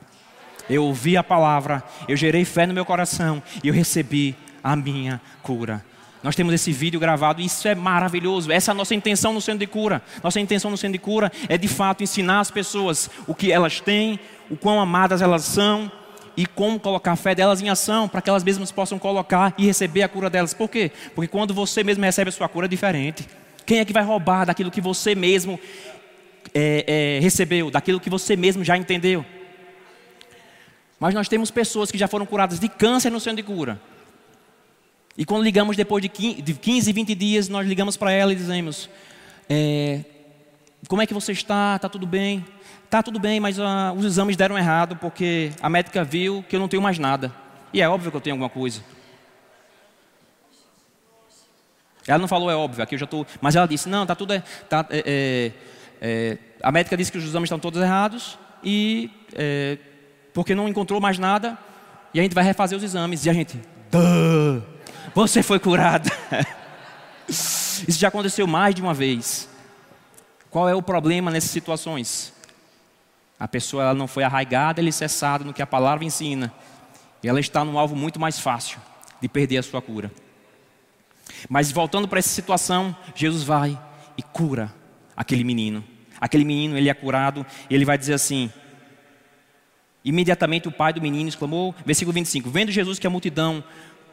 [0.68, 4.34] Eu ouvi a palavra, eu gerei fé no meu coração e eu recebi
[4.64, 5.84] a minha cura.
[6.22, 8.50] Nós temos esse vídeo gravado e isso é maravilhoso.
[8.50, 10.00] Essa é a nossa intenção no centro de cura.
[10.22, 13.78] Nossa intenção no centro de cura é de fato ensinar as pessoas o que elas
[13.78, 15.92] têm, o quão amadas elas são
[16.34, 19.66] e como colocar a fé delas em ação para que elas mesmas possam colocar e
[19.66, 20.54] receber a cura delas.
[20.54, 20.90] Por quê?
[21.14, 23.28] Porque quando você mesmo recebe a sua cura é diferente.
[23.66, 25.60] Quem é que vai roubar daquilo que você mesmo
[26.54, 29.26] é, é, recebeu, daquilo que você mesmo já entendeu?
[30.98, 33.78] Mas nós temos pessoas que já foram curadas de câncer no centro de cura
[35.16, 38.90] e quando ligamos depois de 15, 20 dias, nós ligamos para ela e dizemos:
[39.48, 40.00] é,
[40.88, 41.76] Como é que você está?
[41.76, 42.44] Está tudo bem?
[42.84, 46.60] Está tudo bem, mas uh, os exames deram errado porque a médica viu que eu
[46.60, 47.32] não tenho mais nada.
[47.72, 48.82] E é óbvio que eu tenho alguma coisa.
[52.06, 53.24] Ela não falou é óbvio, aqui eu já estou.
[53.40, 54.32] Mas ela disse: Não, está tudo.
[54.32, 55.52] É, tá, é, é,
[56.00, 59.78] é, a médica disse que os exames estão todos errados e é,
[60.32, 61.56] porque não encontrou mais nada.
[62.12, 63.24] E a gente vai refazer os exames.
[63.24, 64.73] E a gente, Duh!
[65.14, 66.08] Você foi curado.
[67.28, 69.48] Isso já aconteceu mais de uma vez.
[70.50, 72.32] Qual é o problema nessas situações?
[73.38, 76.52] A pessoa ela não foi arraigada, alicerçada no que a palavra ensina.
[77.22, 78.78] E ela está num alvo muito mais fácil
[79.20, 80.12] de perder a sua cura.
[81.48, 83.78] Mas voltando para essa situação, Jesus vai
[84.16, 84.72] e cura
[85.16, 85.82] aquele menino.
[86.20, 88.52] Aquele menino, ele é curado e ele vai dizer assim:
[90.04, 93.64] Imediatamente o pai do menino exclamou, versículo 25: Vendo Jesus que a multidão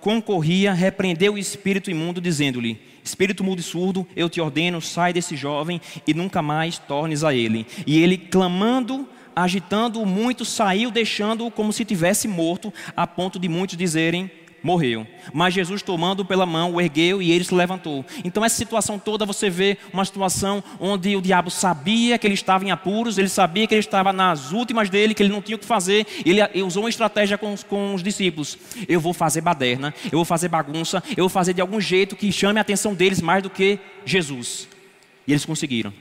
[0.01, 5.35] concorria, repreendeu o espírito imundo, dizendo-lhe: Espírito mudo e surdo, eu te ordeno, sai desse
[5.35, 7.65] jovem e nunca mais tornes a ele.
[7.87, 13.77] E ele, clamando, agitando-o muito, saiu, deixando-o como se tivesse morto, a ponto de muitos
[13.77, 14.29] dizerem:
[14.63, 15.05] morreu.
[15.33, 18.05] Mas Jesus, tomando pela mão, o ergueu e ele se levantou.
[18.23, 22.65] Então, essa situação toda, você vê uma situação onde o diabo sabia que ele estava
[22.65, 25.59] em apuros, ele sabia que ele estava nas últimas dele, que ele não tinha o
[25.59, 26.05] que fazer.
[26.25, 30.25] Ele usou uma estratégia com os, com os discípulos: eu vou fazer baderna, eu vou
[30.25, 33.49] fazer bagunça, eu vou fazer de algum jeito que chame a atenção deles mais do
[33.49, 34.67] que Jesus.
[35.27, 35.93] E eles conseguiram.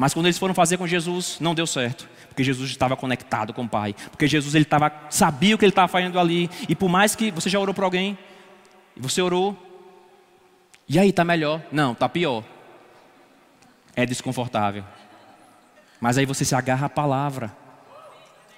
[0.00, 3.64] Mas quando eles foram fazer com Jesus, não deu certo porque Jesus estava conectado com
[3.64, 6.88] o Pai, porque Jesus ele estava sabia o que ele estava fazendo ali, e por
[6.88, 8.16] mais que você já orou para alguém,
[8.96, 9.54] você orou,
[10.88, 11.60] e aí está melhor?
[11.70, 12.42] Não, está pior.
[13.94, 14.84] É desconfortável.
[16.00, 17.52] Mas aí você se agarra à palavra.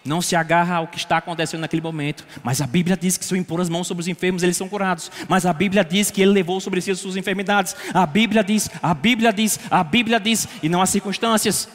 [0.04, 2.26] Não se agarra ao que está acontecendo naquele momento.
[2.42, 4.68] Mas a Bíblia diz que se eu impor as mãos sobre os enfermos, eles são
[4.68, 5.10] curados.
[5.28, 7.76] Mas a Bíblia diz que ele levou sobre si as suas enfermidades.
[7.94, 11.68] A Bíblia diz, a Bíblia diz, a Bíblia diz, e não há circunstâncias.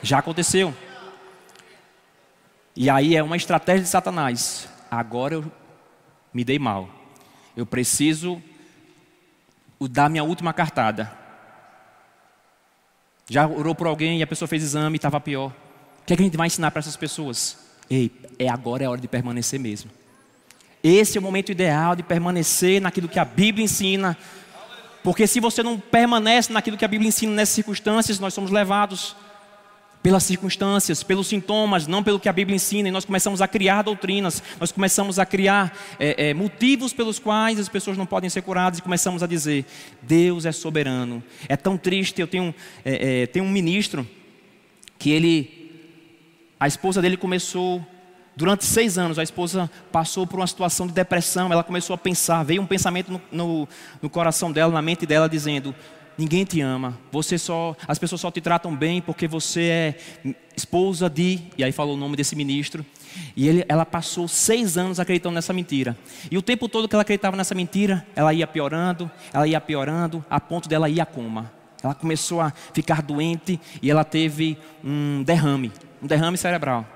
[0.00, 0.74] Já aconteceu.
[2.74, 4.68] E aí é uma estratégia de Satanás.
[4.90, 5.52] Agora eu
[6.32, 6.88] me dei mal.
[7.56, 8.42] Eu preciso
[9.80, 11.12] dar minha última cartada.
[13.28, 15.52] Já orou por alguém e a pessoa fez exame e estava pior.
[16.02, 17.56] O que, é que a gente vai ensinar para essas pessoas?
[17.88, 19.90] Ei, é agora é hora de permanecer mesmo.
[20.82, 24.16] Esse é o momento ideal de permanecer naquilo que a Bíblia ensina.
[25.02, 29.14] Porque se você não permanece naquilo que a Bíblia ensina nessas circunstâncias, nós somos levados
[30.02, 33.82] pelas circunstâncias, pelos sintomas, não pelo que a Bíblia ensina, e nós começamos a criar
[33.82, 38.42] doutrinas, nós começamos a criar é, é, motivos pelos quais as pessoas não podem ser
[38.42, 39.64] curadas, e começamos a dizer:
[40.02, 41.22] Deus é soberano.
[41.48, 42.20] É tão triste.
[42.20, 42.52] Eu tenho,
[42.84, 44.04] é, é tenho um ministro
[44.98, 45.61] que ele,
[46.62, 47.84] a esposa dele começou
[48.34, 51.52] Durante seis anos, a esposa passou por uma situação de depressão.
[51.52, 53.68] Ela começou a pensar, veio um pensamento no, no,
[54.00, 55.74] no coração dela, na mente dela, dizendo:
[56.16, 56.98] ninguém te ama.
[57.10, 59.62] Você só, as pessoas só te tratam bem porque você
[60.24, 62.86] é esposa de, e aí falou o nome desse ministro.
[63.36, 65.94] E ele, ela passou seis anos acreditando nessa mentira.
[66.30, 70.24] E o tempo todo que ela acreditava nessa mentira, ela ia piorando, ela ia piorando,
[70.30, 71.52] a ponto dela ir a coma.
[71.82, 76.86] Ela começou a ficar doente e ela teve um derrame, um derrame cerebral.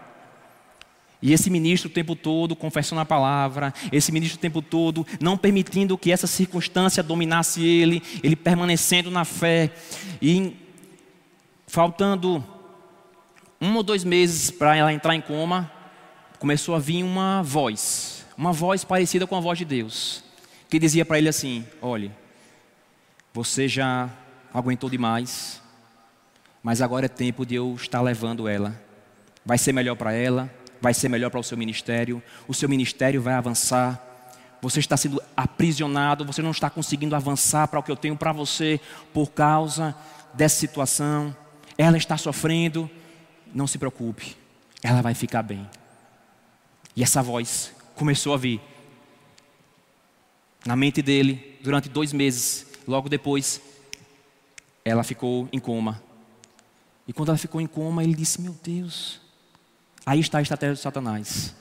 [1.20, 5.36] E esse ministro o tempo todo confessando a palavra, esse ministro o tempo todo não
[5.36, 9.72] permitindo que essa circunstância dominasse ele, ele permanecendo na fé.
[10.20, 10.54] E
[11.66, 12.44] faltando
[13.60, 15.70] um ou dois meses para ela entrar em coma,
[16.38, 20.22] começou a vir uma voz, uma voz parecida com a voz de Deus,
[20.68, 22.12] que dizia para ele assim: Olhe,
[23.32, 24.10] você já
[24.58, 25.60] aguentou demais,
[26.62, 28.74] mas agora é tempo de eu estar levando ela.
[29.44, 33.20] Vai ser melhor para ela, vai ser melhor para o seu ministério, o seu ministério
[33.20, 34.02] vai avançar.
[34.62, 38.32] Você está sendo aprisionado, você não está conseguindo avançar para o que eu tenho para
[38.32, 38.80] você
[39.12, 39.94] por causa
[40.32, 41.36] dessa situação.
[41.76, 42.90] Ela está sofrendo,
[43.54, 44.36] não se preocupe,
[44.82, 45.68] ela vai ficar bem.
[46.96, 48.58] E essa voz começou a vir
[50.64, 52.66] na mente dele durante dois meses.
[52.88, 53.60] Logo depois,
[54.88, 56.02] ela ficou em coma.
[57.06, 59.20] E quando ela ficou em coma, ele disse: Meu Deus,
[60.06, 61.52] Aí está a estratégia de Satanás.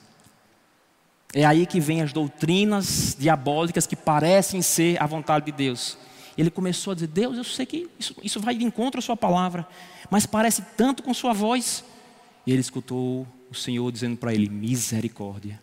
[1.33, 5.97] É aí que vem as doutrinas diabólicas que parecem ser a vontade de Deus.
[6.37, 9.17] Ele começou a dizer: Deus, eu sei que isso, isso vai de encontro à Sua
[9.17, 9.67] palavra,
[10.11, 11.83] mas parece tanto com Sua voz.
[12.45, 15.59] E ele escutou o Senhor dizendo para ele: misericórdia.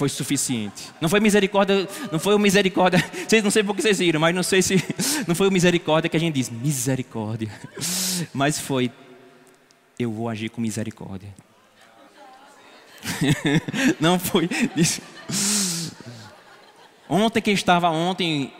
[0.00, 0.88] Foi suficiente.
[0.98, 3.04] Não foi misericórdia, não foi o misericórdia.
[3.28, 4.82] Vocês não sei por que vocês viram, mas não sei se
[5.28, 7.50] não foi o misericórdia que a gente diz, misericórdia.
[8.32, 8.90] Mas foi
[9.98, 11.28] eu vou agir com misericórdia.
[14.00, 15.02] Não foi isso.
[17.06, 18.50] Ontem, quem estava ontem,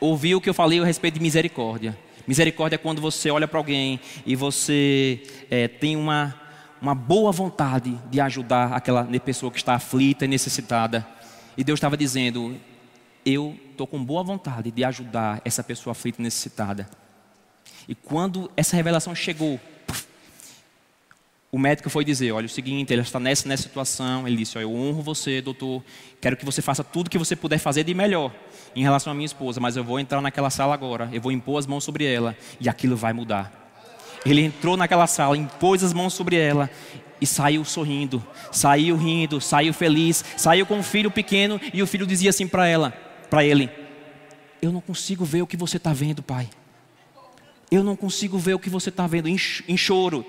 [0.00, 1.94] ouviu o que eu falei a respeito de misericórdia.
[2.26, 6.34] Misericórdia é quando você olha para alguém e você é, tem uma,
[6.80, 11.06] uma boa vontade de ajudar aquela pessoa que está aflita e necessitada.
[11.56, 12.56] E Deus estava dizendo:
[13.24, 16.88] Eu estou com boa vontade de ajudar essa pessoa aflita e necessitada.
[17.88, 19.60] E quando essa revelação chegou,
[21.50, 24.26] o médico foi dizer: olha, o seguinte, ele está nessa, nessa situação.
[24.26, 25.82] Ele disse: olha, eu honro você, doutor.
[26.20, 28.32] Quero que você faça tudo que você puder fazer de melhor
[28.74, 31.08] em relação à minha esposa, mas eu vou entrar naquela sala agora.
[31.12, 33.65] Eu vou impor as mãos sobre ela e aquilo vai mudar.
[34.26, 36.68] Ele entrou naquela sala, impôs as mãos sobre ela
[37.20, 42.06] e saiu sorrindo, saiu rindo, saiu feliz, saiu com um filho pequeno e o filho
[42.06, 42.90] dizia assim para ela,
[43.30, 43.70] para ele:
[44.60, 46.48] Eu não consigo ver o que você está vendo, pai.
[47.70, 49.36] Eu não consigo ver o que você está vendo em,
[49.68, 50.24] em choro.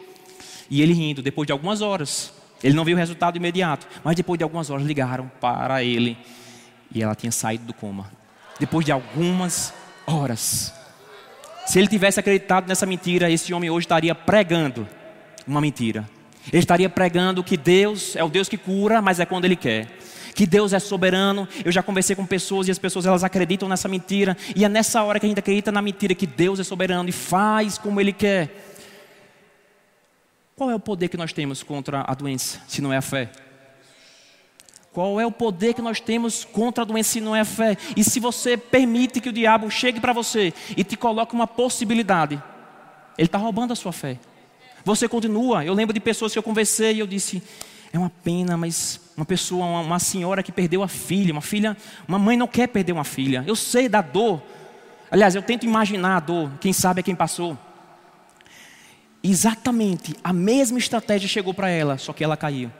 [0.69, 2.33] E ele rindo, depois de algumas horas,
[2.63, 6.17] ele não viu o resultado imediato, mas depois de algumas horas ligaram para ele
[6.93, 8.11] e ela tinha saído do coma.
[8.59, 9.73] Depois de algumas
[10.05, 10.73] horas.
[11.67, 14.87] Se ele tivesse acreditado nessa mentira, esse homem hoje estaria pregando
[15.45, 16.09] uma mentira.
[16.47, 19.85] Ele estaria pregando que Deus é o Deus que cura, mas é quando Ele quer.
[20.33, 21.45] Que Deus é soberano.
[21.65, 24.37] Eu já conversei com pessoas e as pessoas elas acreditam nessa mentira.
[24.55, 27.11] E é nessa hora que a gente acredita na mentira que Deus é soberano e
[27.11, 28.49] faz como Ele quer.
[30.55, 33.29] Qual é o poder que nós temos contra a doença, se não é a fé?
[34.97, 37.77] Qual é o poder que nós temos contra a doença não é fé?
[37.95, 42.41] E se você permite que o diabo chegue para você e te coloque uma possibilidade,
[43.15, 44.17] ele está roubando a sua fé.
[44.83, 45.63] Você continua.
[45.63, 47.43] Eu lembro de pessoas que eu conversei e eu disse:
[47.93, 51.77] é uma pena, mas uma pessoa, uma, uma senhora que perdeu a filha, uma filha,
[52.07, 53.43] uma mãe não quer perder uma filha.
[53.45, 54.41] Eu sei da dor.
[55.11, 56.49] Aliás, eu tento imaginar a dor.
[56.59, 57.55] Quem sabe é quem passou.
[59.23, 62.71] Exatamente a mesma estratégia chegou para ela, só que ela caiu.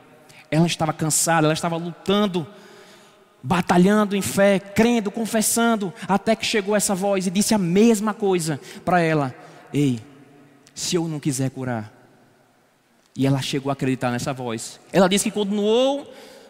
[0.50, 2.48] Ela estava cansada, ela estava lutando,
[3.44, 8.60] batalhando em fé, crendo, confessando, até que chegou essa voz e disse a mesma coisa
[8.84, 9.34] para ela:
[9.74, 10.00] Ei,
[10.74, 11.94] se eu não quiser curar.
[13.16, 14.80] E ela chegou a acreditar nessa voz.
[14.94, 16.08] Ela disse que continuou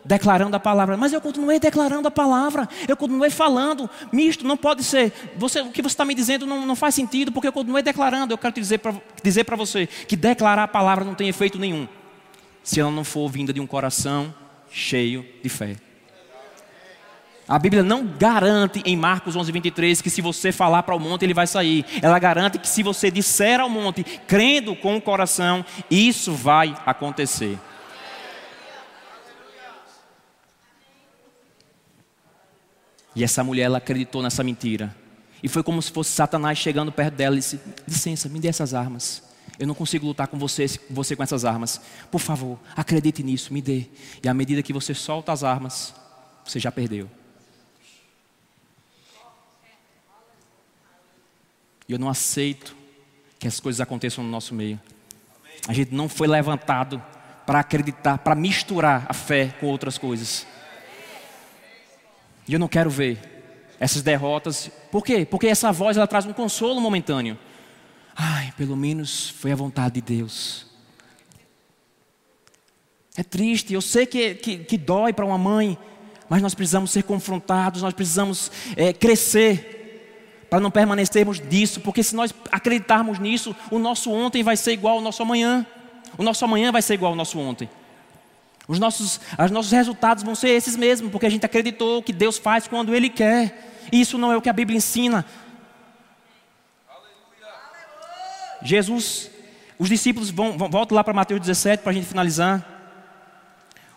[0.07, 0.97] declarando a palavra.
[0.97, 3.89] Mas eu continuei declarando a palavra, eu continuei falando.
[4.11, 5.13] Misto, não pode ser.
[5.37, 8.33] Você, o que você está me dizendo não, não faz sentido, porque eu continuei declarando.
[8.33, 11.87] Eu quero te dizer para dizer você que declarar a palavra não tem efeito nenhum,
[12.67, 14.35] se ela não for vinda de um coração
[14.69, 15.77] cheio de fé.
[17.47, 21.23] A Bíblia não garante em Marcos 11, 23 que se você falar para o monte
[21.23, 21.85] ele vai sair.
[22.01, 27.57] Ela garante que se você disser ao monte, crendo com o coração, isso vai acontecer.
[33.15, 34.93] E essa mulher, ela acreditou nessa mentira.
[35.41, 38.73] E foi como se fosse Satanás chegando perto dela e disse: Licença, me dê essas
[38.73, 39.26] armas.
[39.59, 41.81] Eu não consigo lutar com você, você com essas armas.
[42.11, 43.85] Por favor, acredite nisso, me dê.
[44.23, 45.93] E à medida que você solta as armas,
[46.45, 47.09] você já perdeu.
[51.87, 52.75] E eu não aceito
[53.39, 54.79] que as coisas aconteçam no nosso meio.
[55.67, 57.01] A gente não foi levantado
[57.45, 60.45] para acreditar, para misturar a fé com outras coisas.
[62.47, 64.69] E eu não quero ver essas derrotas.
[64.91, 65.25] Por quê?
[65.25, 67.37] Porque essa voz ela traz um consolo momentâneo.
[68.57, 70.65] Pelo menos foi a vontade de Deus.
[73.15, 75.77] É triste, eu sei que, que, que dói para uma mãe,
[76.27, 82.15] mas nós precisamos ser confrontados, nós precisamos é, crescer para não permanecermos nisso, porque se
[82.15, 85.65] nós acreditarmos nisso, o nosso ontem vai ser igual ao nosso amanhã,
[86.17, 87.69] o nosso amanhã vai ser igual ao nosso ontem.
[88.67, 92.37] Os nossos, os nossos resultados vão ser esses mesmos, porque a gente acreditou que Deus
[92.37, 93.87] faz quando Ele quer.
[93.91, 95.25] E isso não é o que a Bíblia ensina.
[98.61, 99.29] Jesus,
[99.77, 102.75] os discípulos vão, vão voltam lá para Mateus 17 para a gente finalizar.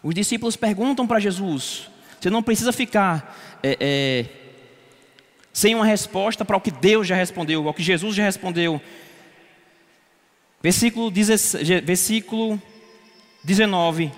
[0.03, 1.91] Os discípulos perguntam para Jesus:
[2.21, 4.27] você não precisa ficar é, é,
[5.53, 8.81] sem uma resposta para o que Deus já respondeu, ao que Jesus já respondeu.
[10.63, 11.11] Versículo,
[11.85, 12.61] versículo
[13.43, 14.13] 19.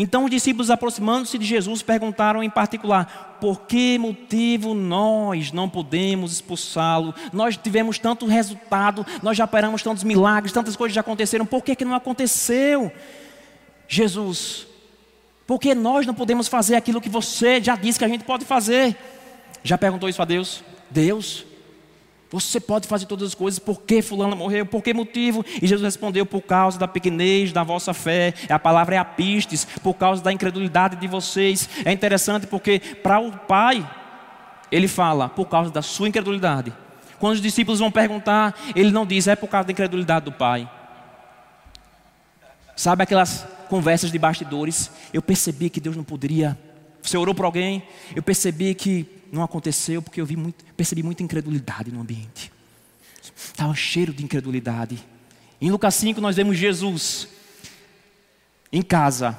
[0.00, 6.32] Então os discípulos, aproximando-se de Jesus, perguntaram em particular: por que motivo nós não podemos
[6.34, 7.12] expulsá-lo?
[7.32, 11.74] Nós tivemos tanto resultado, nós já operamos tantos milagres, tantas coisas já aconteceram, por que,
[11.74, 12.92] que não aconteceu?
[13.88, 14.68] Jesus,
[15.44, 18.44] por que nós não podemos fazer aquilo que você já disse que a gente pode
[18.44, 18.96] fazer?
[19.64, 20.62] Já perguntou isso a Deus?
[20.88, 21.44] Deus,
[22.30, 24.66] você pode fazer todas as coisas, por que fulano morreu?
[24.66, 25.44] Por que motivo?
[25.62, 28.34] E Jesus respondeu, por causa da pequenez da vossa fé.
[28.50, 31.68] A palavra é apistes, por causa da incredulidade de vocês.
[31.84, 33.88] É interessante porque para o Pai,
[34.70, 36.72] ele fala, por causa da sua incredulidade.
[37.18, 40.70] Quando os discípulos vão perguntar, ele não diz, é por causa da incredulidade do Pai.
[42.76, 44.90] Sabe aquelas conversas de bastidores?
[45.12, 46.56] Eu percebi que Deus não poderia.
[47.02, 47.82] Você orou por alguém?
[48.14, 52.52] Eu percebi que não aconteceu porque eu vi muito, percebi muita incredulidade no ambiente.
[53.36, 54.98] Estava cheiro de incredulidade.
[55.60, 57.28] Em Lucas 5 nós vemos Jesus
[58.72, 59.36] em casa.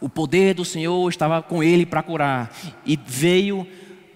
[0.00, 2.54] O poder do Senhor estava com ele para curar.
[2.84, 3.66] E veio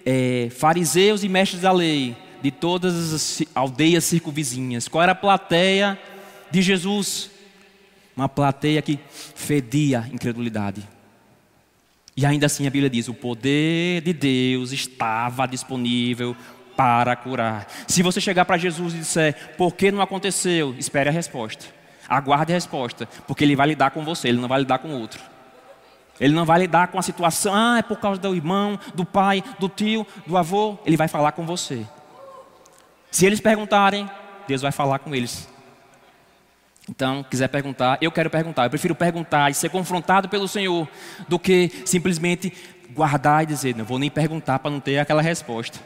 [0.05, 4.87] é, fariseus e mestres da lei de todas as aldeias circunvizinhas.
[4.87, 5.99] Qual era a plateia
[6.51, 7.31] de Jesus?
[8.15, 10.87] Uma plateia que fedia incredulidade.
[12.17, 16.35] E ainda assim a Bíblia diz: o poder de Deus estava disponível
[16.75, 17.67] para curar.
[17.87, 20.75] Se você chegar para Jesus e disser, por que não aconteceu?
[20.79, 21.65] Espere a resposta.
[22.09, 25.21] Aguarde a resposta, porque Ele vai lidar com você, Ele não vai lidar com outro.
[26.19, 29.43] Ele não vai lidar com a situação, ah, é por causa do irmão, do pai,
[29.59, 30.79] do tio, do avô.
[30.83, 31.85] Ele vai falar com você.
[33.11, 34.09] Se eles perguntarem,
[34.47, 35.47] Deus vai falar com eles.
[36.89, 38.65] Então, quiser perguntar, eu quero perguntar.
[38.65, 40.87] Eu prefiro perguntar e ser confrontado pelo Senhor
[41.27, 42.53] do que simplesmente
[42.91, 45.79] guardar e dizer, não vou nem perguntar para não ter aquela resposta.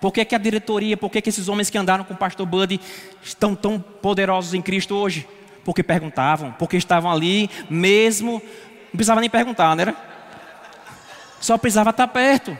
[0.00, 2.44] Por que, que a diretoria, por que, que esses homens que andaram com o pastor
[2.44, 2.80] Buddy
[3.22, 5.26] estão tão poderosos em Cristo hoje?
[5.64, 9.94] Porque perguntavam, porque estavam ali mesmo, não precisava nem perguntar, né?
[11.40, 12.56] Só precisava estar perto.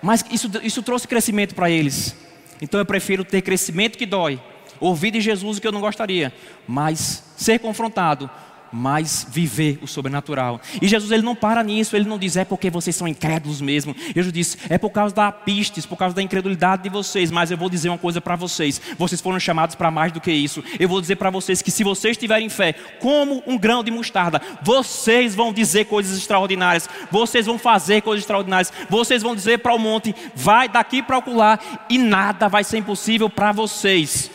[0.00, 2.16] Mas isso, isso trouxe crescimento para eles.
[2.62, 4.40] Então eu prefiro ter crescimento que dói
[4.80, 6.32] ouvir de Jesus o que eu não gostaria,
[6.66, 8.30] mas ser confrontado,
[8.72, 10.60] mas viver o sobrenatural.
[10.80, 13.94] E Jesus ele não para nisso, ele não diz é porque vocês são incrédulos mesmo.
[14.14, 17.56] Jesus diz é por causa da pistes, por causa da incredulidade de vocês, mas eu
[17.56, 18.80] vou dizer uma coisa para vocês.
[18.98, 20.62] Vocês foram chamados para mais do que isso.
[20.78, 24.40] Eu vou dizer para vocês que se vocês tiverem fé, como um grão de mostarda,
[24.62, 26.88] vocês vão dizer coisas extraordinárias.
[27.10, 28.72] Vocês vão fazer coisas extraordinárias.
[28.88, 33.28] Vocês vão dizer para o monte, vai daqui para ocular e nada vai ser impossível
[33.28, 34.30] para vocês.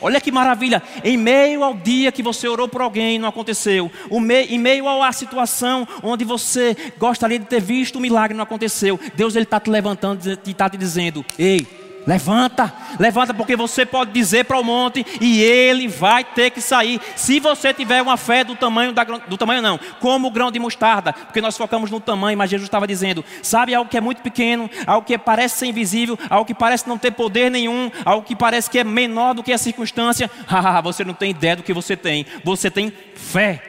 [0.00, 3.90] Olha que maravilha, em meio ao dia que você orou por alguém e não aconteceu,
[4.10, 8.44] em meio à situação onde você gostaria de ter visto o um milagre e não
[8.44, 11.66] aconteceu, Deus está te levantando e está te dizendo: Ei,
[12.08, 16.98] Levanta, levanta, porque você pode dizer para o monte e ele vai ter que sair.
[17.14, 20.58] Se você tiver uma fé do tamanho da, do tamanho não, como o grão de
[20.58, 24.22] mostarda, porque nós focamos no tamanho, mas Jesus estava dizendo: sabe algo que é muito
[24.22, 28.34] pequeno, algo que parece ser invisível, algo que parece não ter poder nenhum, algo que
[28.34, 30.30] parece que é menor do que a circunstância.
[30.48, 32.24] Ah, você não tem ideia do que você tem.
[32.42, 33.62] Você tem fé.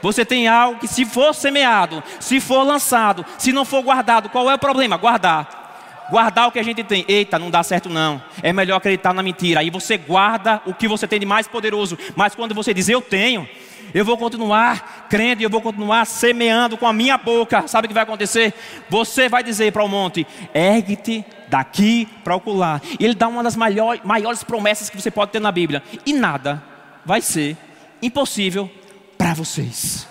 [0.00, 4.48] Você tem algo que, se for semeado, se for lançado, se não for guardado, qual
[4.48, 4.96] é o problema?
[4.96, 5.63] Guardar
[6.10, 7.04] guardar o que a gente tem.
[7.08, 8.22] Eita, não dá certo não.
[8.42, 9.60] É melhor acreditar na mentira.
[9.60, 11.98] Aí você guarda o que você tem de mais poderoso.
[12.16, 13.48] Mas quando você diz eu tenho,
[13.92, 17.66] eu vou continuar crendo e eu vou continuar semeando com a minha boca.
[17.68, 18.54] Sabe o que vai acontecer?
[18.88, 22.82] Você vai dizer para o monte: ergue-te daqui para ocular.
[22.98, 25.82] E ele dá uma das maiores, maiores promessas que você pode ter na Bíblia.
[26.04, 26.62] E nada
[27.04, 27.56] vai ser
[28.02, 28.70] impossível
[29.16, 30.08] para vocês.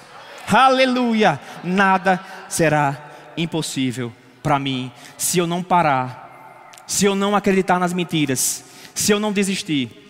[0.48, 1.40] Aleluia!
[1.64, 2.98] Nada será
[3.36, 4.14] impossível
[4.44, 9.32] para mim se eu não parar, se eu não acreditar nas mentiras, se eu não
[9.32, 10.02] desistir.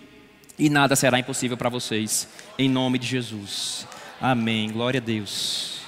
[0.58, 2.28] E nada será impossível para vocês,
[2.58, 3.86] em nome de Jesus.
[4.20, 4.70] Amém.
[4.70, 5.83] Glória a Deus.